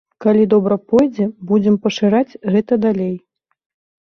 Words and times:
Калі 0.23 0.45
добра 0.53 0.77
пойдзе, 0.93 1.27
будзем 1.51 1.75
пашыраць 1.83 2.37
гэта 2.57 2.79
далей. 2.89 3.13